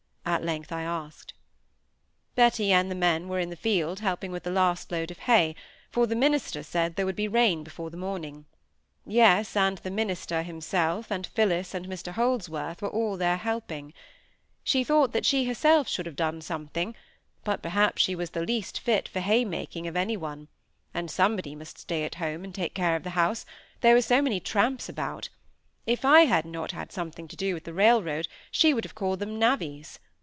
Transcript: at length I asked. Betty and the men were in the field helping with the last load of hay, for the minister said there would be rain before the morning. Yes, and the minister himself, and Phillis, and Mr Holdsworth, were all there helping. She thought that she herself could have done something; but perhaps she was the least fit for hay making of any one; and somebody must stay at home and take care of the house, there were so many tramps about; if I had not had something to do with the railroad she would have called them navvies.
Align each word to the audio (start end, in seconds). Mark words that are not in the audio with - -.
at 0.23 0.43
length 0.45 0.71
I 0.71 0.83
asked. 0.83 1.33
Betty 2.35 2.71
and 2.71 2.89
the 2.89 2.95
men 2.95 3.27
were 3.27 3.39
in 3.41 3.49
the 3.49 3.57
field 3.57 3.99
helping 3.99 4.31
with 4.31 4.43
the 4.43 4.49
last 4.49 4.89
load 4.89 5.11
of 5.11 5.17
hay, 5.19 5.55
for 5.91 6.07
the 6.07 6.15
minister 6.15 6.63
said 6.63 6.95
there 6.95 7.05
would 7.05 7.17
be 7.17 7.27
rain 7.27 7.65
before 7.65 7.89
the 7.89 7.97
morning. 7.97 8.45
Yes, 9.05 9.57
and 9.57 9.79
the 9.79 9.91
minister 9.91 10.41
himself, 10.41 11.11
and 11.11 11.27
Phillis, 11.27 11.73
and 11.73 11.85
Mr 11.85 12.13
Holdsworth, 12.13 12.81
were 12.81 12.87
all 12.89 13.17
there 13.17 13.35
helping. 13.35 13.93
She 14.63 14.85
thought 14.85 15.11
that 15.11 15.25
she 15.25 15.45
herself 15.45 15.93
could 15.93 16.05
have 16.05 16.15
done 16.15 16.39
something; 16.39 16.95
but 17.43 17.61
perhaps 17.61 18.01
she 18.01 18.15
was 18.15 18.29
the 18.29 18.43
least 18.45 18.79
fit 18.79 19.09
for 19.09 19.19
hay 19.19 19.43
making 19.43 19.85
of 19.85 19.97
any 19.97 20.15
one; 20.15 20.47
and 20.93 21.11
somebody 21.11 21.55
must 21.55 21.77
stay 21.77 22.05
at 22.05 22.15
home 22.15 22.45
and 22.45 22.55
take 22.55 22.73
care 22.73 22.95
of 22.95 23.03
the 23.03 23.09
house, 23.11 23.45
there 23.81 23.95
were 23.95 24.01
so 24.01 24.21
many 24.21 24.39
tramps 24.39 24.87
about; 24.87 25.27
if 25.85 26.05
I 26.05 26.21
had 26.21 26.45
not 26.45 26.71
had 26.71 26.91
something 26.93 27.27
to 27.27 27.35
do 27.35 27.53
with 27.53 27.65
the 27.65 27.73
railroad 27.73 28.29
she 28.49 28.73
would 28.73 28.85
have 28.85 28.95
called 28.95 29.19
them 29.19 29.37
navvies. 29.37 29.99